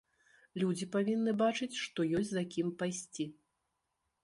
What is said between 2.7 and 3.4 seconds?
пайсці.